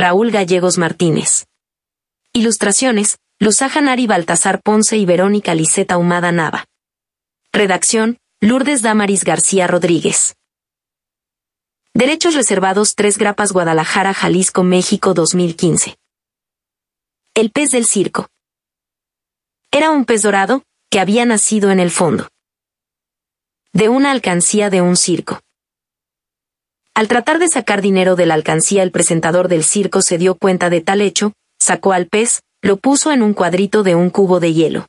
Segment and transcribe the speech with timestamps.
[0.00, 1.48] Raúl Gallegos Martínez.
[2.32, 6.66] Ilustraciones, Luz Janari Baltasar Ponce y Verónica Liseta Humada Nava.
[7.52, 10.36] Redacción, Lourdes Damaris García Rodríguez.
[11.94, 15.96] Derechos reservados 3 Grapas Guadalajara, Jalisco, México 2015.
[17.34, 18.28] El pez del circo.
[19.72, 20.62] Era un pez dorado,
[20.92, 22.28] que había nacido en el fondo.
[23.72, 25.40] De una alcancía de un circo.
[26.98, 30.68] Al tratar de sacar dinero de la alcancía el presentador del circo se dio cuenta
[30.68, 34.52] de tal hecho, sacó al pez, lo puso en un cuadrito de un cubo de
[34.52, 34.88] hielo.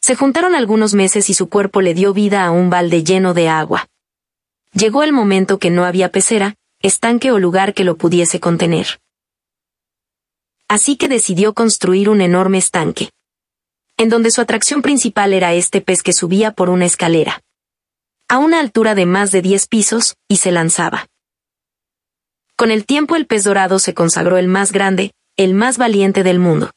[0.00, 3.48] Se juntaron algunos meses y su cuerpo le dio vida a un balde lleno de
[3.48, 3.88] agua.
[4.72, 9.00] Llegó el momento que no había pecera, estanque o lugar que lo pudiese contener.
[10.68, 13.10] Así que decidió construir un enorme estanque.
[13.96, 17.40] En donde su atracción principal era este pez que subía por una escalera.
[18.34, 21.06] A una altura de más de diez pisos, y se lanzaba.
[22.56, 26.40] Con el tiempo el pez dorado se consagró el más grande, el más valiente del
[26.40, 26.72] mundo.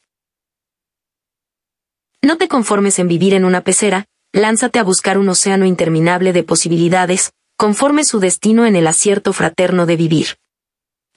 [2.21, 6.43] No te conformes en vivir en una pecera, lánzate a buscar un océano interminable de
[6.43, 10.35] posibilidades, conforme su destino en el acierto fraterno de vivir.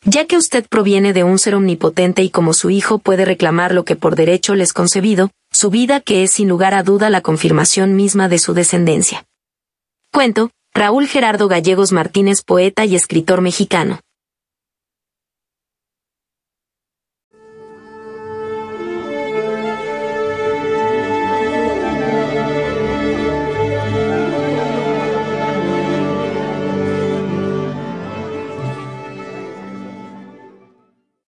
[0.06, 3.84] Ya que usted proviene de un ser omnipotente y como su hijo puede reclamar lo
[3.84, 7.94] que por derecho les concebido, su vida que es sin lugar a duda la confirmación
[7.94, 9.26] misma de su descendencia.
[10.12, 14.00] Cuento, Raúl Gerardo Gallegos Martínez, poeta y escritor mexicano.